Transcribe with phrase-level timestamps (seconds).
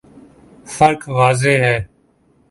[0.75, 1.77] فرق واضح ہے۔